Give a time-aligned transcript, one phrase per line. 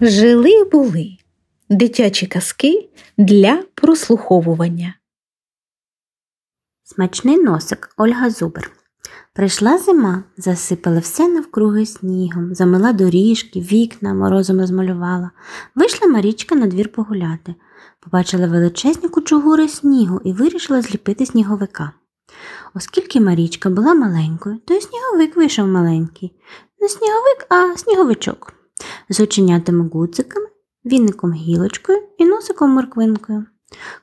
[0.00, 1.16] Жили були
[1.70, 4.94] дитячі казки для прослуховування.
[6.84, 8.70] Смачний носик Ольга Зубер.
[9.32, 15.30] Прийшла зима, засипала все навкруги снігом, замила доріжки, вікна, морозом розмалювала.
[15.74, 17.54] Вийшла Марічка на двір погуляти.
[18.00, 21.92] Побачила величезні кучугури снігу і вирішила зліпити сніговика.
[22.74, 26.32] Оскільки Марічка була маленькою, то й сніговик вийшов маленький.
[26.80, 28.57] Не сніговик, а сніговичок.
[29.08, 30.46] З оченятими гуциками,
[30.84, 33.44] віником гілочкою і носиком морквинкою.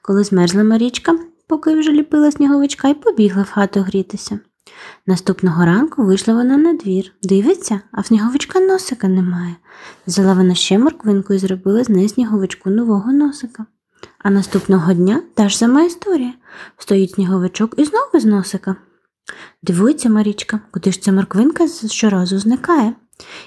[0.02, 4.40] Коли змерзла Марічка, поки вже ліпила сніговичка і побігла в хату грітися.
[5.08, 9.56] Наступного ранку вийшла вона на двір, дивиться, а в сніговичка носика немає.
[10.08, 13.66] Взяла вона ще морквинку і зробила з неї сніговичку нового носика.
[14.20, 16.34] А наступного дня та ж сама історія.
[16.78, 18.76] Стоїть сніговичок і знову без носика.
[19.64, 22.94] Дивується Марічка, куди ж ця морквинка щоразу зникає.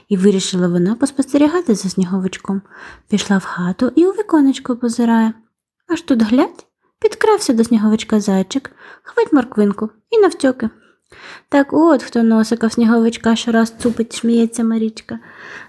[0.09, 2.63] І вирішила вона поспостерігати за сніговичком.
[3.09, 5.33] Пішла в хату і у віконечко позирає.
[5.89, 6.67] Аж тут глядь,
[7.01, 8.71] підкрався до сніговичка зайчик,
[9.03, 10.71] хвать морквинку і навтьоки.
[11.49, 15.19] Так от хто носика в сніговичка щораз цупить, сміється Марічка,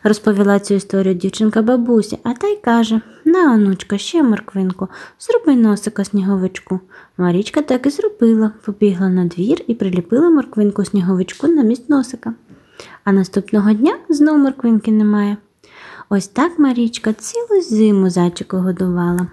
[0.03, 4.87] розповіла цю історію дівчинка бабусі, а та й каже на, онучка, ще морквинку,
[5.19, 6.79] зроби носика сніговичку.
[7.17, 12.33] Марічка так і зробила, побігла на двір і приліпила морквинку сніговичку на місць носика.
[13.03, 15.37] А наступного дня знов морквинки немає.
[16.09, 19.27] Ось так Марічка цілу зиму зайчика годувала.